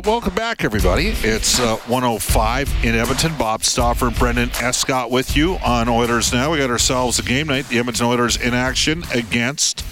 [0.00, 1.08] Uh, welcome back, everybody.
[1.08, 3.32] It's uh, 105 in Edmonton.
[3.36, 6.52] Bob Stauffer and Brendan Escott with you on Oilers Now.
[6.52, 7.68] We got ourselves a game night.
[7.68, 9.84] The Edmonton Oilers in action against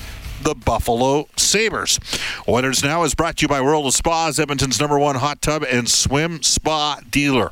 [0.42, 1.98] the Buffalo Sabres.
[2.48, 5.64] Oilers Now is brought to you by World of Spas, Edmonton's number one hot tub
[5.64, 7.50] and swim spa dealer.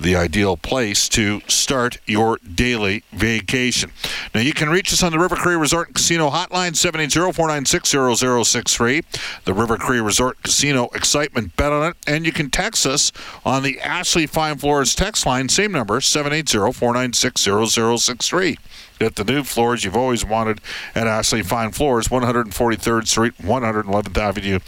[0.00, 3.92] The ideal place to start your daily vacation.
[4.34, 9.04] Now, you can reach us on the River Cree Resort and Casino hotline, 780-496-0063.
[9.44, 11.96] The River Cree Resort Casino excitement bet on it.
[12.06, 13.12] And you can text us
[13.44, 18.58] on the Ashley Fine Floors text line, same number, 780-496-0063
[18.98, 20.60] get the new floors you've always wanted
[20.94, 24.58] at Ashley Fine Floors, 143rd Street, 111th Avenue,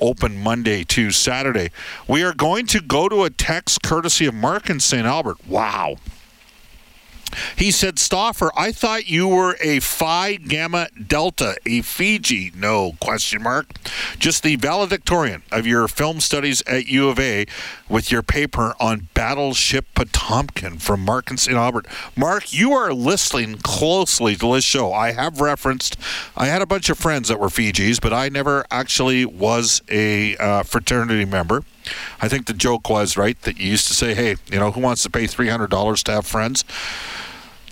[0.00, 1.70] open Monday to Saturday.
[2.08, 5.06] We are going to go to a text courtesy of Mark in St.
[5.06, 5.46] Albert.
[5.46, 5.96] Wow.
[7.56, 12.52] He said, Stauffer, I thought you were a Phi Gamma Delta, a Fiji.
[12.54, 13.66] No, question mark.
[14.18, 17.46] Just the valedictorian of your film studies at U of A
[17.88, 21.56] with your paper on Battleship Potemkin from Mark and St.
[21.56, 21.86] Albert.
[22.16, 24.92] Mark, you are listening closely to this show.
[24.92, 25.96] I have referenced,
[26.36, 30.36] I had a bunch of friends that were Fijis, but I never actually was a
[30.36, 31.62] uh, fraternity member.
[32.20, 34.80] I think the joke was, right, that you used to say, hey, you know, who
[34.80, 36.64] wants to pay $300 to have friends?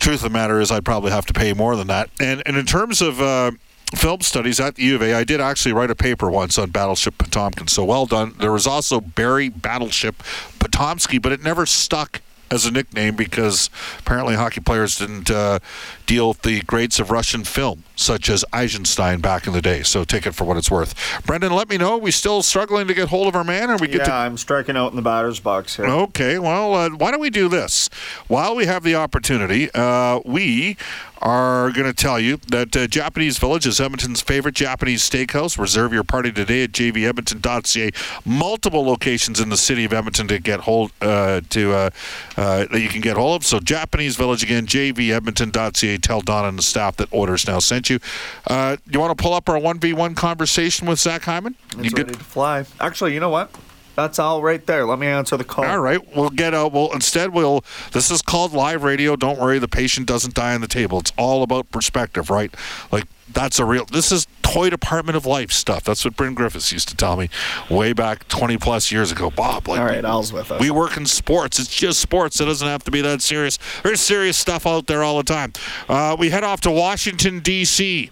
[0.05, 2.11] Truth of the matter is, I'd probably have to pay more than that.
[2.21, 3.53] And, and in terms of uh,
[3.97, 6.69] film studies at the U of A, I did actually write a paper once on
[6.69, 7.69] Battleship Potemkin.
[7.69, 8.35] So well done.
[8.39, 10.17] There was also Barry Battleship
[10.59, 15.59] Potomsky, but it never stuck as a nickname because apparently hockey players didn't uh,
[16.07, 19.83] deal with the greats of Russian film, such as Eisenstein back in the day.
[19.83, 20.95] So take it for what it's worth.
[21.27, 21.95] Brendan, let me know.
[21.95, 23.71] Are we still struggling to get hold of our man?
[23.71, 24.13] Or we get yeah, to...
[24.13, 25.87] I'm striking out in the batter's box here.
[25.87, 27.89] Okay, well, uh, why don't we do this?
[28.29, 30.77] While we have the opportunity, uh, we
[31.25, 35.59] are going to tell you that uh, Japanese Village is Edmonton's favorite Japanese steakhouse.
[35.59, 37.91] Reserve your party today at jvedmonton.ca.
[38.27, 41.91] Multiple locations in the city of Edmonton to get hold uh, to uh,
[42.37, 43.47] uh, that you can get hold of.
[43.47, 45.99] So Japanese Village again, jvedmonton.ca.
[45.99, 47.99] Tell Don and the staff that Oilers Now sent you.
[48.47, 51.57] Uh, you want to pull up our one v one conversation with Zach Hyman?
[51.79, 52.67] It's you ready to fly.
[52.81, 53.51] Actually, you know what?
[53.95, 54.85] That's all right there.
[54.87, 55.65] Let me answer the call.
[55.65, 56.73] All right, we'll get out.
[56.73, 57.65] Well, instead, we'll.
[57.93, 59.17] This is called live radio.
[59.17, 60.99] Don't worry, the patient doesn't die on the table.
[60.99, 62.55] It's all about perspective, right?
[62.91, 63.85] Like that's a real.
[63.87, 65.85] This is toy department of life stuff.
[65.85, 67.29] That's what Bryn Griffiths used to tell me
[67.71, 69.31] way back 20 plus years ago.
[69.31, 70.61] Bob, like, All right, Al's with us.
[70.61, 71.59] we work in sports.
[71.59, 72.41] It's just sports.
[72.41, 73.59] It doesn't have to be that serious.
[73.83, 75.53] There's serious stuff out there all the time.
[75.89, 78.11] Uh, we head off to Washington D.C.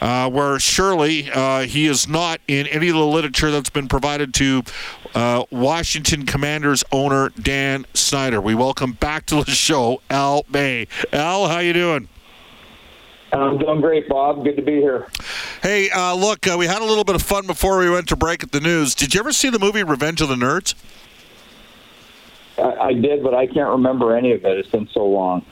[0.00, 4.34] Uh, where surely uh, he is not in any of the literature that's been provided
[4.34, 4.62] to
[5.14, 8.40] uh, Washington Commanders owner Dan Snyder.
[8.40, 10.86] We welcome back to the show Al May.
[11.12, 12.08] Al, how you doing?
[13.32, 14.44] I'm doing great, Bob.
[14.44, 15.08] Good to be here.
[15.62, 18.16] Hey, uh, look, uh, we had a little bit of fun before we went to
[18.16, 18.94] break at the news.
[18.94, 20.74] Did you ever see the movie Revenge of the Nerds?
[22.58, 24.58] I, I did, but I can't remember any of it.
[24.58, 25.44] It's been so long.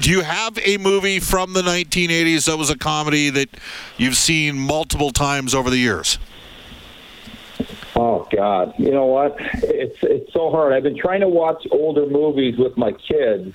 [0.00, 3.48] Do you have a movie from the 1980s that was a comedy that
[3.96, 6.18] you've seen multiple times over the years?
[7.94, 9.36] Oh God, you know what?
[9.38, 10.74] It's it's so hard.
[10.74, 13.54] I've been trying to watch older movies with my kids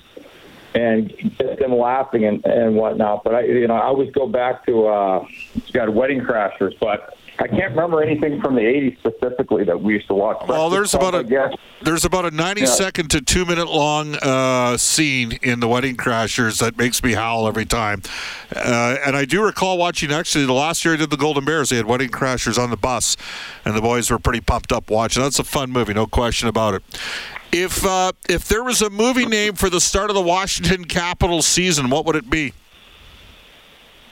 [0.73, 3.23] and get them laughing and and whatnot.
[3.23, 5.25] But I, you know, I always go back to uh,
[5.73, 10.07] got Wedding Crashers, but I can't remember anything from the '80s specifically that we used
[10.07, 10.37] to watch.
[10.47, 11.53] Well, there's about guess.
[11.53, 12.67] a there's about a 90 Yeah.
[12.67, 17.47] second to two minute long uh, scene in the Wedding Crashers that makes me howl
[17.47, 18.03] every time.
[18.55, 21.69] Uh, and I do recall watching actually the last year I did the Golden Bears.
[21.69, 23.17] They had Wedding Crashers on the bus,
[23.65, 25.23] and the boys were pretty pumped up watching.
[25.23, 26.83] That's a fun movie, no question about it.
[27.51, 31.47] If uh, if there was a movie name for the start of the Washington Capitals
[31.47, 32.53] season, what would it be?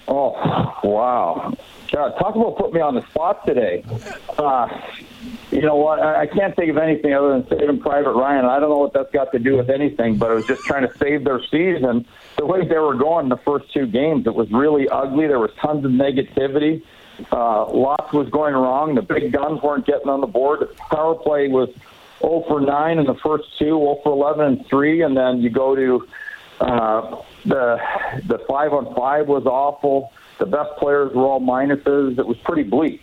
[0.10, 1.54] Oh, wow.
[1.92, 3.84] God, talk about putting me on the spot today.
[4.38, 4.68] Uh,
[5.52, 6.00] you know what?
[6.00, 8.46] I, I can't think of anything other than saving Private Ryan.
[8.46, 10.88] I don't know what that's got to do with anything, but I was just trying
[10.88, 12.08] to save their season.
[12.38, 15.28] The way they were going in the first two games, it was really ugly.
[15.28, 16.82] There was tons of negativity.
[17.32, 18.96] Uh, lots was going wrong.
[18.96, 20.62] The big guns weren't getting on the board.
[20.62, 21.70] The power play was
[22.22, 25.50] 0 for 9 in the first two, 0 for 11 and 3, and then you
[25.50, 26.08] go to
[26.62, 27.80] uh, the
[28.25, 30.12] the five on five was awful.
[30.38, 32.18] The best players were all minuses.
[32.18, 33.01] It was pretty bleak,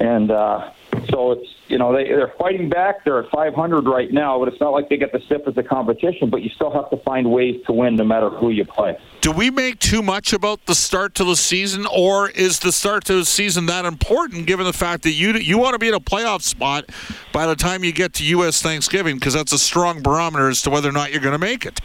[0.00, 0.70] and uh,
[1.10, 3.04] so it's you know they they're fighting back.
[3.04, 6.30] They're at 500 right now, but it's not like they get the stiff of competition.
[6.30, 8.98] But you still have to find ways to win, no matter who you play.
[9.20, 13.04] Do we make too much about the start to the season, or is the start
[13.06, 15.94] to the season that important, given the fact that you you want to be in
[15.94, 16.90] a playoff spot
[17.32, 18.60] by the time you get to U.S.
[18.60, 21.64] Thanksgiving, because that's a strong barometer as to whether or not you're going to make
[21.64, 21.80] it.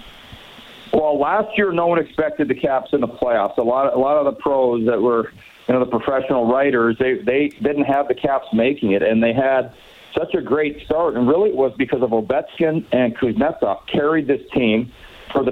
[0.98, 3.56] Well, last year no one expected the Caps in the playoffs.
[3.60, 5.32] A lot, a lot of the pros that were,
[5.68, 9.32] you know, the professional writers, they they didn't have the Caps making it, and they
[9.32, 9.74] had
[10.16, 11.14] such a great start.
[11.14, 14.92] And really, it was because of Ovechkin and Kuznetsov carried this team
[15.32, 15.52] for the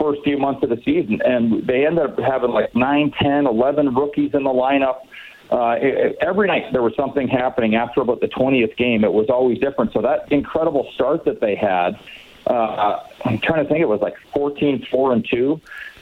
[0.00, 3.94] first few months of the season, and they ended up having like nine, ten, eleven
[3.94, 5.00] rookies in the lineup.
[5.50, 5.76] Uh,
[6.22, 9.04] every night there was something happening after about the 20th game.
[9.04, 9.92] It was always different.
[9.92, 11.98] So that incredible start that they had
[12.46, 13.80] uh, I'm trying to think.
[13.80, 15.60] It was like 14, four and two.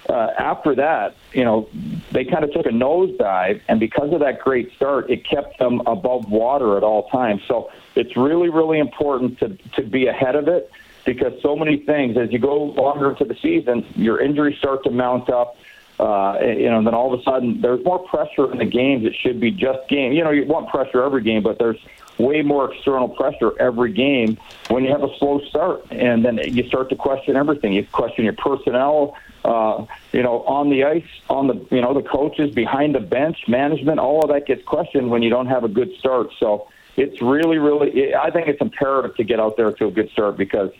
[0.08, 1.68] Uh, after that, you know,
[2.12, 5.80] they kind of took a nosedive, and because of that great start, it kept them
[5.86, 7.40] above water at all times.
[7.48, 10.70] So it's really, really important to to be ahead of it
[11.06, 14.90] because so many things as you go longer into the season, your injuries start to
[14.90, 15.56] mount up.
[15.98, 19.06] Uh, you know, and then all of a sudden there's more pressure in the games.
[19.06, 20.12] It should be just game.
[20.12, 21.78] You know, you want pressure every game, but there's
[22.18, 24.38] way more external pressure every game
[24.68, 27.72] when you have a slow start, and then you start to question everything.
[27.72, 32.02] You question your personnel, uh, you know, on the ice, on the you know the
[32.08, 33.98] coaches behind the bench, management.
[33.98, 36.28] All of that gets questioned when you don't have a good start.
[36.38, 38.14] So it's really, really.
[38.14, 40.70] I think it's imperative to get out there to a good start because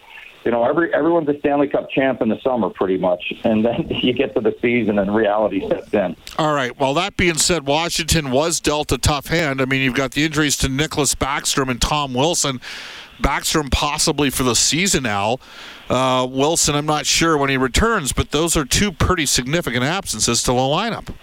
[0.45, 3.87] you know, every everyone's a Stanley Cup champ in the summer, pretty much, and then
[3.91, 6.17] you get to the season and reality sets in.
[6.39, 6.79] All right.
[6.79, 9.61] Well, that being said, Washington was dealt a tough hand.
[9.61, 12.61] I mean, you've got the injuries to Nicklas Backstrom and Tom Wilson.
[13.23, 15.39] Backstrom possibly for the season now.
[15.89, 20.43] Uh, Wilson, I'm not sure when he returns, but those are two pretty significant absences
[20.43, 21.15] to the lineup.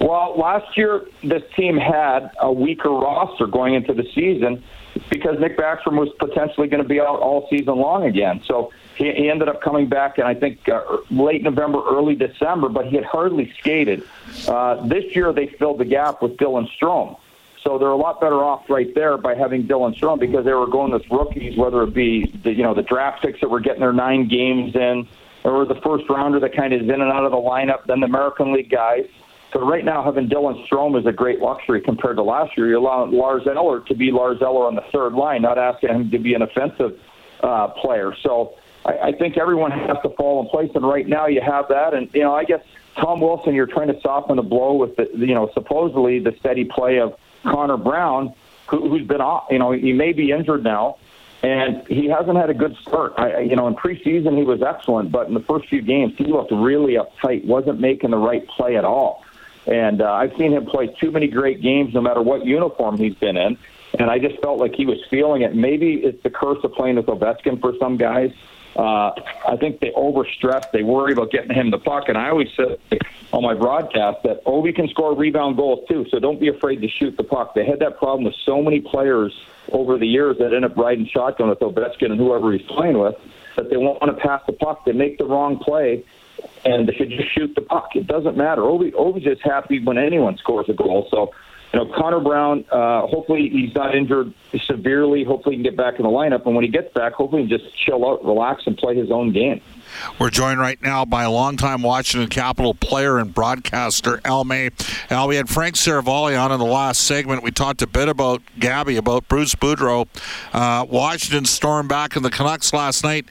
[0.00, 4.64] Well, last year this team had a weaker roster going into the season
[5.08, 8.42] because Nick Backstrom was potentially going to be out all season long again.
[8.44, 12.68] So he, he ended up coming back, and I think uh, late November, early December,
[12.68, 14.02] but he had hardly skated.
[14.46, 17.18] Uh, this year, they filled the gap with Dylan Strome.
[17.62, 20.66] So they're a lot better off right there by having Dylan Strome because they were
[20.66, 23.80] going with rookies, whether it be the you know the draft picks that were getting
[23.80, 25.06] their nine games in,
[25.44, 28.00] or the first rounder that kind of is in and out of the lineup, then
[28.00, 29.06] the American League guys.
[29.52, 32.68] So right now, having Dylan Strome is a great luxury compared to last year.
[32.68, 36.10] You allow Lars Eller to be Lars Eller on the third line, not asking him
[36.10, 37.00] to be an offensive
[37.42, 38.14] uh, player.
[38.22, 38.54] So
[38.84, 41.94] I, I think everyone has to fall in place, and right now you have that.
[41.94, 42.62] And you know, I guess
[42.96, 46.64] Tom Wilson, you're trying to soften the blow with the, you know, supposedly the steady
[46.64, 48.32] play of Connor Brown,
[48.68, 49.46] who, who's been off.
[49.50, 50.98] You know, he may be injured now
[51.42, 53.14] and he hasn't had a good start.
[53.16, 56.24] I, you know, in preseason he was excellent, but in the first few games he
[56.24, 59.24] looked really uptight, wasn't making the right play at all.
[59.66, 63.14] And uh, I've seen him play too many great games, no matter what uniform he's
[63.14, 63.58] been in.
[63.98, 65.54] And I just felt like he was feeling it.
[65.54, 68.32] Maybe it's the curse of playing with Ovechkin for some guys.
[68.76, 69.10] Uh,
[69.46, 70.70] I think they overstress.
[70.70, 72.08] They worry about getting him the puck.
[72.08, 72.98] And I always say
[73.32, 76.06] on my broadcast that Ovi can score rebound goals too.
[76.10, 77.54] So don't be afraid to shoot the puck.
[77.54, 79.38] They had that problem with so many players
[79.72, 83.16] over the years that end up riding shotgun with Ovechkin and whoever he's playing with
[83.56, 84.84] that they want to pass the puck.
[84.84, 86.04] They make the wrong play
[86.64, 87.90] and they should just shoot the puck.
[87.94, 88.62] It doesn't matter.
[88.62, 91.08] Ovi, Ovi's just happy when anyone scores a goal.
[91.10, 91.32] So,
[91.72, 94.34] you know, Connor Brown, uh, hopefully he's not injured
[94.66, 95.22] severely.
[95.24, 96.44] Hopefully he can get back in the lineup.
[96.44, 99.10] And when he gets back, hopefully he can just chill out, relax, and play his
[99.10, 99.60] own game.
[100.18, 104.70] We're joined right now by a longtime Washington Capital player and broadcaster, Al May.
[105.10, 107.42] Al, we had Frank Seravalli on in the last segment.
[107.42, 110.08] We talked a bit about Gabby, about Bruce Boudreau.
[110.52, 113.26] Uh, Washington stormed back in the Canucks last night.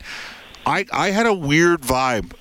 [0.70, 2.34] I, I had a weird vibe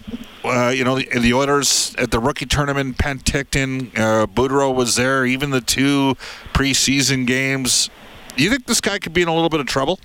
[0.45, 5.27] uh, you know, the, the, Oilers at the rookie tournament, Penticton, uh, Boudreau was there,
[5.27, 6.15] even the two
[6.53, 7.91] preseason games.
[8.37, 9.99] Do you think this guy could be in a little bit of trouble?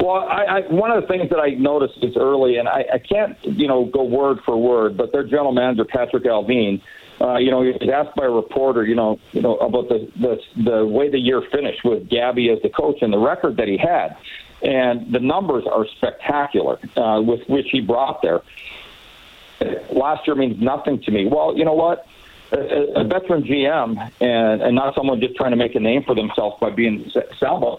[0.00, 2.98] Well, I, I, one of the things that I noticed is early, and I, I
[2.98, 6.80] can't, you know, go word for word, but their general manager Patrik Allvin,
[7.20, 10.08] uh, you know, he was asked by a reporter, you know, you know about the
[10.20, 13.66] the the way the year finished with Gabby as the coach and the record that
[13.66, 14.16] he had,
[14.62, 18.42] and the numbers are spectacular uh, with which he brought there.
[19.90, 21.26] Last year means nothing to me.
[21.26, 22.06] Well, you know what?
[22.52, 26.14] A, a veteran GM and, and not someone just trying to make a name for
[26.14, 27.76] themselves by being Salvo.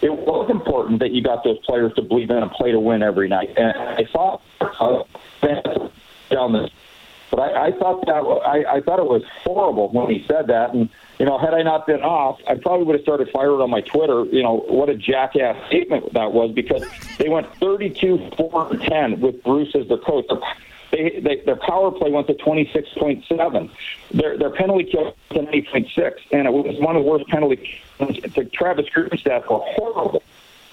[0.00, 3.02] It was important that you got those players to believe in and play to win
[3.02, 3.54] every night.
[3.56, 5.04] And I saw uh,
[6.30, 6.70] down this
[7.32, 10.74] but I, I thought that I, I thought it was horrible when he said that.
[10.74, 13.70] And you know, had I not been off, I probably would have started firing on
[13.70, 14.26] my Twitter.
[14.26, 16.84] You know, what a jackass statement that was because
[17.16, 20.26] they went 32 4 10 with Bruce as their coach.
[20.90, 23.70] They, they, their power play went to 26.7.
[24.10, 27.80] Their, their penalty kill was 8.6, and it was one of the worst penalty.
[27.96, 28.18] Kills.
[28.52, 30.22] Travis Green's stats were horrible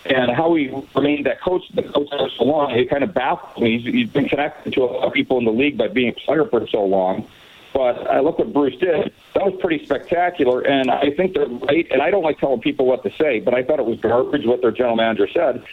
[0.06, 3.62] and how he remained that coach, the coach for so long, it kind of baffles
[3.62, 3.80] me.
[3.80, 6.14] He's, he's been connected to a lot of people in the league by being a
[6.14, 7.28] player for so long.
[7.74, 9.14] But I look what Bruce did.
[9.36, 11.88] That was pretty spectacular, and I think they're right.
[11.92, 14.46] And I don't like telling people what to say, but I thought it was garbage
[14.46, 15.64] what their general manager said.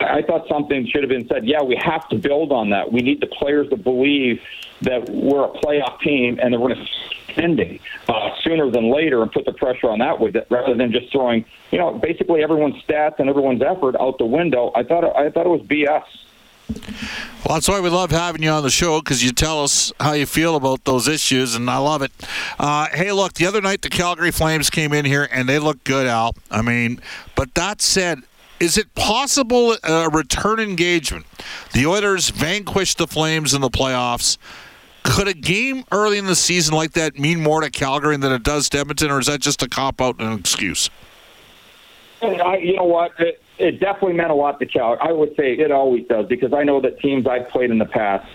[0.00, 1.46] I thought something should have been said.
[1.46, 2.92] Yeah, we have to build on that.
[2.92, 4.40] We need the players to believe
[4.82, 9.22] that we're a playoff team and that we're going to ending uh, sooner than later
[9.22, 12.42] and put the pressure on that with it rather than just throwing, you know, basically
[12.42, 14.72] everyone's stats and everyone's effort out the window.
[14.74, 16.04] I thought I thought it was BS.
[16.68, 20.12] Well, that's why we love having you on the show because you tell us how
[20.12, 22.10] you feel about those issues, and I love it.
[22.58, 25.84] Uh, hey, look, the other night the Calgary Flames came in here and they looked
[25.84, 26.34] good, Al.
[26.50, 27.00] I mean,
[27.36, 28.22] but that said,
[28.60, 31.26] is it possible a return engagement?
[31.72, 34.38] The Oilers vanquished the Flames in the playoffs.
[35.02, 38.42] Could a game early in the season like that mean more to Calgary than it
[38.42, 40.90] does to Edmonton, or is that just a cop out and an excuse?
[42.22, 43.12] I, you know what?
[43.18, 45.06] It, it definitely meant a lot to Calgary.
[45.08, 47.84] I would say it always does because I know that teams I've played in the
[47.84, 48.26] past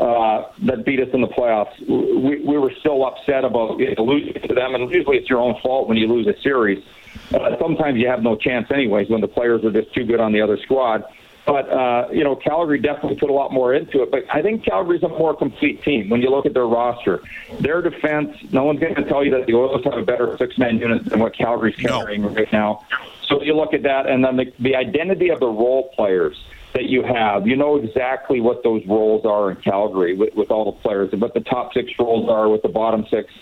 [0.00, 4.04] uh, that beat us in the playoffs, we, we were still upset about you know,
[4.04, 6.82] losing to them, and usually it's your own fault when you lose a series.
[6.82, 6.88] Uh,
[7.30, 10.40] sometimes you have no chance, anyways, when the players are just too good on the
[10.40, 11.04] other squad.
[11.46, 14.10] But uh, you know, Calgary definitely put a lot more into it.
[14.10, 17.22] But I think Calgary's a more complete team when you look at their roster.
[17.60, 20.78] Their defense, no one's going to tell you that the Oilers have a better six-man
[20.78, 22.28] unit than what Calgary's carrying no.
[22.28, 22.84] right now.
[23.26, 26.36] So you look at that, and then the, the identity of the role players
[26.72, 27.46] that you have.
[27.46, 31.20] You know exactly what those roles are in Calgary with, with all the players, and
[31.20, 33.32] what the top six roles are with the bottom six.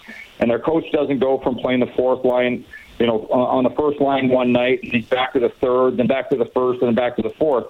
[0.40, 2.64] And their coach doesn't go from playing the fourth line,
[2.98, 6.06] you know, on the first line one night, and he's back to the third, then
[6.06, 7.66] back to the first, and then back to the fourth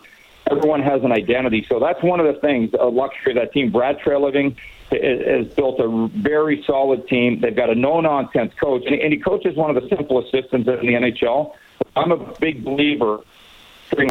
[0.51, 1.67] everyone has an identity.
[1.69, 3.71] So that's one of the things, a luxury of that team.
[3.71, 4.57] Brad Treliving
[4.91, 7.41] has built a very solid team.
[7.41, 10.95] They've got a no-nonsense coach, and he coaches one of the simplest systems in the
[10.95, 11.55] NHL.
[11.97, 13.21] I'm a big believer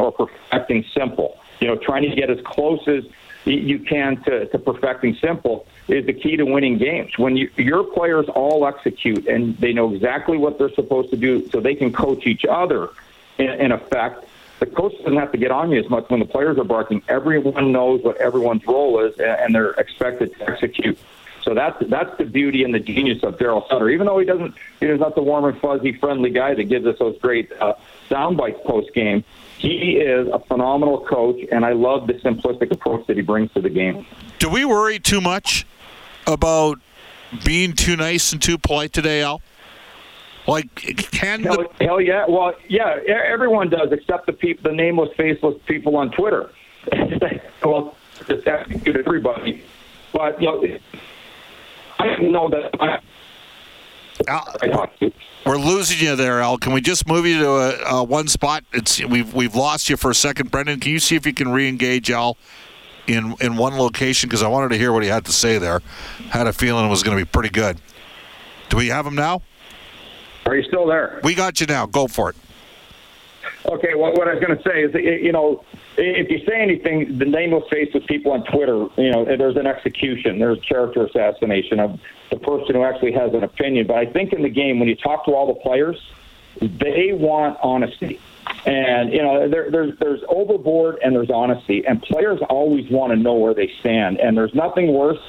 [0.00, 1.38] or perfecting simple.
[1.60, 3.04] You know, trying to get as close as
[3.44, 7.16] you can to, to perfecting simple is the key to winning games.
[7.18, 11.48] When you, your players all execute and they know exactly what they're supposed to do,
[11.50, 12.90] so they can coach each other
[13.38, 14.24] in, in effect
[14.58, 17.02] the coach doesn't have to get on you as much when the players are barking.
[17.08, 20.98] Everyone knows what everyone's role is, and they're expected to execute.
[21.42, 23.88] So that's that's the beauty and the genius of Darryl Sutter.
[23.88, 26.98] Even though he doesn't, he's not the warm and fuzzy, friendly guy that gives us
[26.98, 27.74] those great uh,
[28.08, 29.24] sound bites post game.
[29.56, 33.60] He is a phenomenal coach, and I love the simplistic approach that he brings to
[33.60, 34.06] the game.
[34.38, 35.66] Do we worry too much
[36.28, 36.78] about
[37.44, 39.42] being too nice and too polite today, Al?
[40.46, 40.74] Like,
[41.10, 41.84] can hell, the...
[41.84, 42.24] hell yeah?
[42.26, 46.50] Well, yeah, everyone does except the people, the nameless, faceless people on Twitter.
[47.64, 49.62] well, just execute everybody.
[50.12, 50.78] But you know,
[51.98, 52.70] I didn't know that.
[52.80, 53.00] I,
[54.26, 54.90] Al,
[55.44, 56.56] we're losing you there, Al.
[56.56, 58.64] Can we just move you to a, a, one spot?
[58.72, 60.80] It's we've we've lost you for a second, Brendan.
[60.80, 62.36] Can you see if you can re-engage Al
[63.08, 64.28] in in one location?
[64.28, 65.80] Because I wanted to hear what he had to say there.
[66.30, 67.80] Had a feeling it was going to be pretty good.
[68.68, 69.42] Do we have him now?
[70.46, 71.20] Are you still there?
[71.24, 71.86] We got you now.
[71.86, 72.36] Go for it.
[73.66, 75.64] Okay, well, what I was going to say is, you know,
[75.96, 78.86] if you say anything, the name will face with people on Twitter.
[78.96, 81.98] You know, there's an execution, there's character assassination of
[82.30, 83.86] the person who actually has an opinion.
[83.86, 86.00] But I think in the game, when you talk to all the players,
[86.60, 88.20] they want honesty.
[88.66, 93.16] And you know, there, there's there's overboard and there's honesty, and players always want to
[93.16, 94.18] know where they stand.
[94.18, 95.22] And there's nothing worse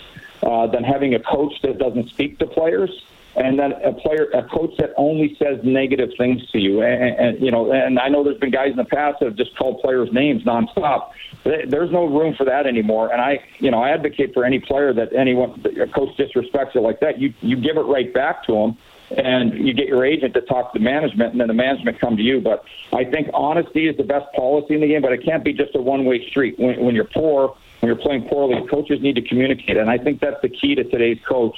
[0.43, 2.89] uh, than having a coach that doesn't speak to players
[3.35, 6.81] and then a player, a coach that only says negative things to you.
[6.81, 9.35] And, and, you know, and I know there's been guys in the past that have
[9.35, 11.11] just called players names nonstop.
[11.43, 13.11] There's no room for that anymore.
[13.11, 16.81] And I, you know, I advocate for any player that anyone, a coach disrespects it
[16.81, 17.19] like that.
[17.19, 18.77] You you give it right back to them.
[19.17, 22.15] And you get your agent to talk to the management, and then the management come
[22.17, 22.41] to you.
[22.41, 22.63] But
[22.93, 25.01] I think honesty is the best policy in the game.
[25.01, 26.59] But it can't be just a one-way street.
[26.59, 30.19] When, when you're poor, when you're playing poorly, coaches need to communicate, and I think
[30.19, 31.57] that's the key to today's coach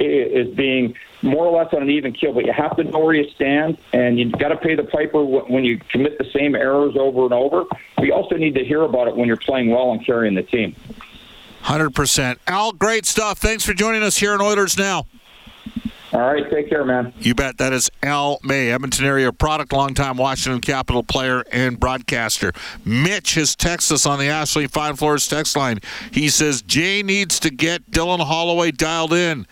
[0.00, 3.14] is being more or less on an even keel, but you have to know where
[3.14, 6.96] you stand, and you've got to pay the piper when you commit the same errors
[6.98, 7.64] over and over.
[7.98, 10.74] We also need to hear about it when you're playing well and carrying the team.
[11.64, 12.38] 100%.
[12.46, 13.38] Al, great stuff.
[13.38, 15.06] Thanks for joining us here in Oilers Now.
[16.12, 17.12] All right, take care, man.
[17.18, 17.58] You bet.
[17.58, 22.52] That is Al May, Edmonton area product, longtime Washington Capital player and broadcaster.
[22.84, 25.78] Mitch has texted us on the Ashley Fine Floors text line.
[26.10, 29.46] He says Jay needs to get Dylan Holloway dialed in.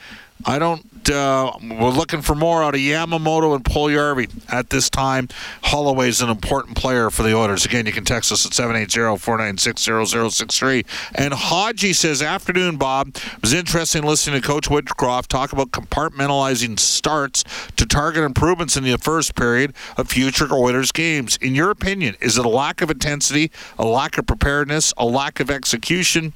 [0.45, 0.98] I don't.
[1.11, 5.29] Uh, we're looking for more out of Yamamoto and Puljujarvi at this time.
[5.63, 7.65] Holloway is an important player for the Oilers.
[7.65, 10.85] Again, you can text us at 780-496-0063.
[11.15, 13.17] And Hodgie says, "Afternoon, Bob.
[13.17, 17.45] It was interesting listening to Coach Woodcroft talk about compartmentalizing starts
[17.77, 21.39] to target improvements in the first period of future Oilers games.
[21.41, 25.41] In your opinion, is it a lack of intensity, a lack of preparedness, a lack
[25.41, 26.33] of execution?"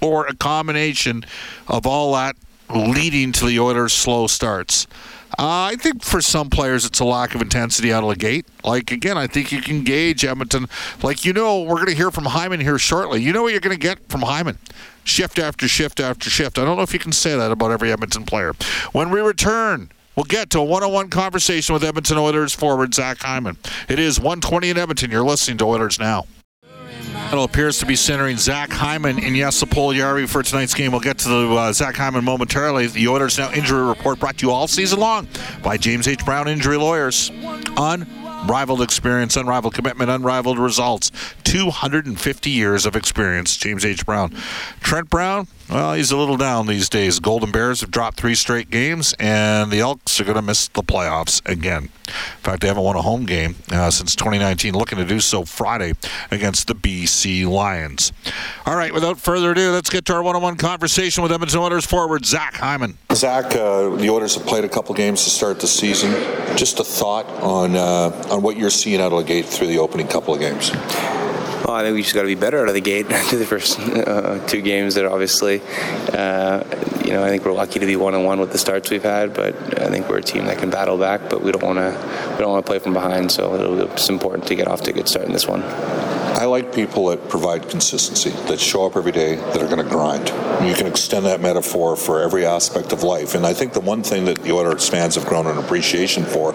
[0.00, 1.24] Or a combination
[1.68, 2.34] of all that
[2.72, 4.86] leading to the Oilers' slow starts.
[5.38, 8.46] Uh, I think for some players it's a lack of intensity out of the gate.
[8.62, 10.68] Like again, I think you can gauge Edmonton.
[11.02, 13.20] Like you know, we're going to hear from Hyman here shortly.
[13.20, 14.58] You know what you're going to get from Hyman,
[15.02, 16.58] shift after shift after shift.
[16.58, 18.52] I don't know if you can say that about every Edmonton player.
[18.92, 19.90] When we return.
[20.16, 23.56] We'll get to a one-on-one conversation with Edmonton Oilers forward Zach Hyman.
[23.88, 25.10] It is 120 in Edmonton.
[25.10, 26.26] You're listening to Oilers now.
[27.32, 30.92] It appears to be centering Zach Hyman and Jesse Puljujarvi for tonight's game.
[30.92, 32.86] We'll get to the uh, Zach Hyman momentarily.
[32.86, 35.26] The Oilers Now injury report brought to you all season long
[35.62, 36.24] by James H.
[36.24, 37.30] Brown Injury Lawyers.
[37.76, 41.10] Unrivaled experience, unrivaled commitment, unrivaled results.
[41.44, 44.06] 250 years of experience, James H.
[44.06, 44.30] Brown.
[44.80, 47.18] Trent Brown, well, he's a little down these days.
[47.18, 50.82] Golden Bears have dropped three straight games, and the Elks are going to miss the
[50.82, 51.84] playoffs again.
[52.06, 55.44] In fact, they haven't won a home game uh, since 2019, looking to do so
[55.44, 55.94] Friday
[56.30, 58.12] against the BC Lions.
[58.66, 61.58] All right, without further ado, let's get to our one on one conversation with Edmonton
[61.58, 62.98] Oilers forward Zach Hyman.
[63.12, 66.10] Zach, uh, the Oilers have played a couple games to start the season.
[66.56, 69.78] Just a thought on uh, on what you're seeing out of the gate through the
[69.78, 70.70] opening couple of games.
[71.64, 73.46] Well, I think we just got to be better out of the gate through the
[73.46, 74.96] first uh, two games.
[74.96, 75.62] That obviously,
[76.12, 76.62] uh,
[77.02, 79.02] you know, I think we're lucky to be one on one with the starts we've
[79.02, 81.30] had, but I think we're a team that can battle back.
[81.30, 84.46] But we don't want to we don't want to play from behind, so it's important
[84.48, 85.62] to get off to a good start in this one.
[85.62, 89.90] I like people that provide consistency, that show up every day, that are going to
[89.90, 90.28] grind.
[90.68, 93.34] You can extend that metaphor for every aspect of life.
[93.34, 96.52] And I think the one thing that the Oilers fans have grown an appreciation for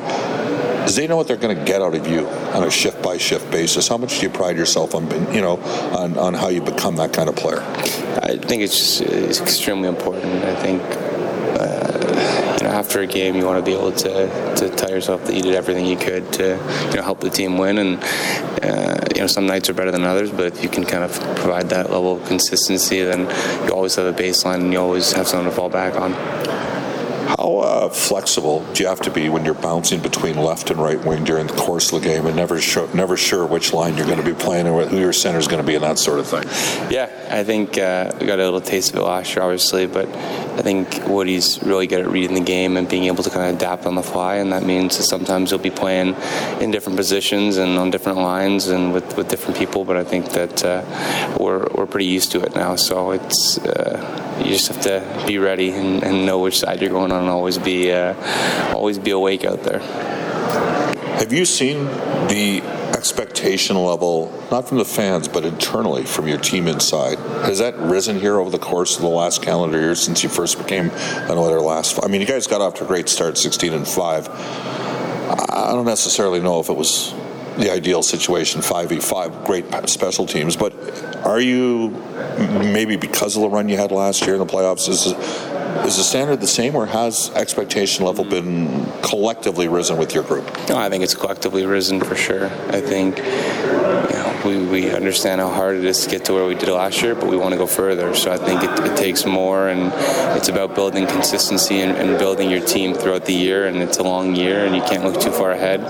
[0.86, 3.18] is they know what they're going to get out of you on a shift by
[3.18, 3.88] shift basis.
[3.88, 5.58] How much do you pride yourself on, you know,
[5.98, 7.62] on, on how you become that kind of player?
[7.62, 10.44] I think it's, it's extremely important.
[10.46, 10.82] I think
[11.60, 15.26] uh, you know after a game you want to be able to, to tell yourself
[15.26, 16.58] that you did everything you could to
[16.90, 18.04] you know help the team win and
[18.64, 21.12] uh, you know some nights are better than others but if you can kind of
[21.38, 23.22] provide that level of consistency then
[23.68, 26.14] you always have a baseline and you always have something to fall back on.
[27.40, 31.02] How uh, flexible do you have to be when you're bouncing between left and right
[31.06, 34.08] wing during the course of the game and never sure, never sure which line you're
[34.08, 36.20] going to be playing or who your center is going to be and that sort
[36.20, 36.44] of thing?
[36.92, 40.10] Yeah, I think uh, we got a little taste of it last year, obviously, but
[40.10, 43.56] I think Woody's really good at reading the game and being able to kind of
[43.56, 46.16] adapt on the fly, and that means that sometimes he'll be playing
[46.60, 49.86] in different positions and on different lines and with, with different people.
[49.86, 54.29] But I think that uh, we're we're pretty used to it now, so it's uh,
[54.40, 57.30] you just have to be ready and, and, know which side you're going on, and
[57.30, 58.14] always be uh,
[58.74, 59.80] always be awake out there.
[61.20, 61.86] Have you seen
[62.28, 62.62] the
[62.96, 67.18] expectation level, not from the fans, but internally from your team inside?
[67.46, 70.58] Has that risen here over the course of the last calendar year since you first
[70.58, 72.00] became an Oiler last?
[72.04, 74.30] I mean, you guys got off to a great start, 16 and five.
[74.30, 77.14] I don't necessarily know if it was
[77.60, 80.56] the ideal situation, 5v5, great special teams.
[80.56, 80.74] But
[81.26, 81.90] are you,
[82.38, 85.08] maybe because of the run you had last year in the playoffs, is,
[85.86, 90.46] is the standard the same or has expectation level been collectively risen with your group?
[90.70, 92.46] No, I think it's collectively risen for sure.
[92.70, 93.20] I think
[94.50, 97.16] we, we understand how hard it is to get to where we did last year,
[97.16, 98.16] but we want to go further.
[98.16, 99.94] So I think it, it takes more, and
[100.36, 103.68] it's about building consistency and, and, building your team throughout the year.
[103.68, 105.82] And it's a long year, and you can't look too far ahead.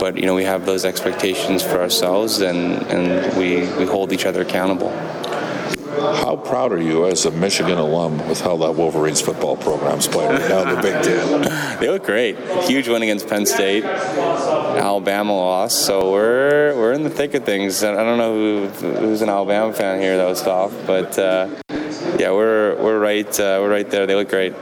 [0.00, 4.24] But you know, we have those expectations for ourselves, and, and we, we hold each
[4.24, 4.90] other accountable.
[5.98, 10.30] How proud are you as a Michigan alum with how that Wolverines football program's playing
[10.30, 11.78] right now in the Big Ten?
[11.80, 12.38] they look great.
[12.64, 13.82] Huge win against Penn State.
[14.78, 17.82] Alabama lost, so we're we're in the thick of things.
[17.82, 21.48] I don't know who, who's an Alabama fan here that was off, but uh,
[22.18, 24.06] yeah, we're we're right uh, we're right there.
[24.06, 24.54] They look great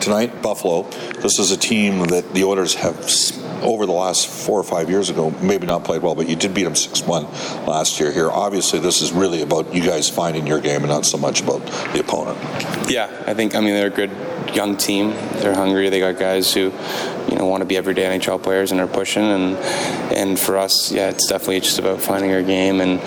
[0.00, 0.42] tonight.
[0.42, 0.82] Buffalo.
[1.22, 2.96] This is a team that the Oilers have
[3.62, 6.52] over the last four or five years ago, maybe not played well, but you did
[6.52, 7.24] beat them 6 1
[7.66, 8.30] last year here.
[8.30, 11.64] Obviously, this is really about you guys finding your game and not so much about
[11.92, 12.38] the opponent.
[12.90, 14.10] Yeah, I think, I mean, they're a good
[14.54, 15.10] young team.
[15.36, 15.88] They're hungry.
[15.88, 16.70] They got guys who,
[17.34, 19.24] you know, want to be everyday NHL players and are pushing.
[19.24, 19.56] And
[20.14, 23.00] and for us, yeah, it's definitely just about finding our game and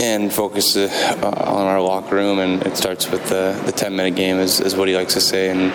[0.00, 0.88] and focus uh,
[1.22, 2.38] on our locker room.
[2.38, 5.20] And it starts with the, the 10 minute game, is, is what he likes to
[5.20, 5.50] say.
[5.50, 5.72] And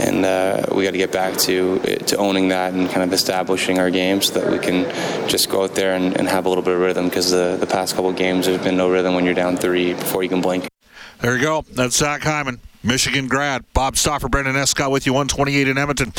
[0.00, 3.78] and uh, we got to get back to to owning that and kind of establishing
[3.78, 4.84] our game so that we can
[5.28, 7.66] just go out there and, and have a little bit of rhythm because the, the
[7.66, 10.68] past couple games there's been no rhythm when you're down three before you can blink.
[11.20, 11.64] There you go.
[11.70, 12.60] That's Zach Hyman.
[12.82, 13.64] Michigan grad.
[13.74, 16.12] Bob Stauffer, Brendan Escott with you, 128 in Edmonton.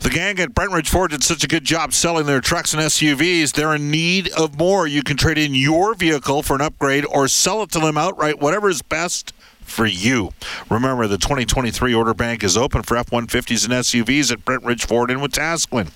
[0.00, 3.52] The gang at Brentridge Ford did such a good job selling their trucks and SUVs.
[3.52, 4.86] They're in need of more.
[4.86, 8.40] You can trade in your vehicle for an upgrade or sell it to them outright,
[8.40, 9.34] whatever is best
[9.70, 10.32] for you.
[10.68, 15.10] Remember, the 2023 order bank is open for F 150s and SUVs at Brentridge Ford
[15.10, 15.90] in Wetaskiwin.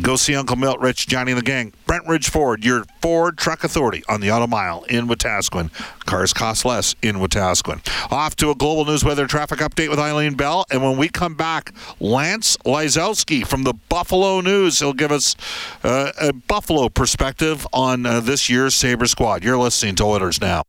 [0.00, 1.72] Go see Uncle Milt, Rich, Johnny, and the gang.
[1.86, 5.70] Brentridge Ford, your Ford truck authority on the Auto Mile in Wetaskiwin.
[6.06, 7.86] Cars cost less in Wetaskiwin.
[8.10, 10.64] Off to a global news weather traffic update with Eileen Bell.
[10.70, 14.78] And when we come back, Lance Lysowski from the Buffalo News.
[14.78, 15.36] He'll give us
[15.84, 19.44] uh, a Buffalo perspective on uh, this year's Sabre squad.
[19.44, 20.62] You're listening to Oilers Now.